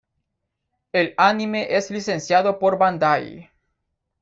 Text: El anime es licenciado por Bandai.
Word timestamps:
El 0.91 1.13
anime 1.15 1.67
es 1.77 1.91
licenciado 1.91 2.57
por 2.57 2.75
Bandai. 2.79 3.51